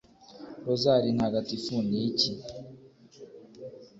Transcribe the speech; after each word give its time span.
rozari 0.65 1.09
ntagatifu 1.17 1.73
ni 1.89 1.99
iki 2.07 2.31